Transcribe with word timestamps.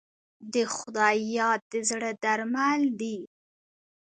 د 0.53 0.55
خدای 0.75 1.17
یاد 1.37 1.61
د 1.71 1.73
زړه 1.89 2.11
درمل 2.23 2.81
دی. 2.99 3.17